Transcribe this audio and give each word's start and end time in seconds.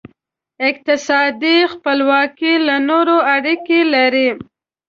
اقتصادي 0.69 1.57
خپلواکي 1.73 2.53
له 2.67 2.75
نورو 2.89 3.17
اړیکې 3.35 3.79
لري. 3.93 4.29